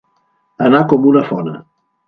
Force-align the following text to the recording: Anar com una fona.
Anar 0.69 0.81
com 0.95 1.07
una 1.11 1.23
fona. 1.31 1.57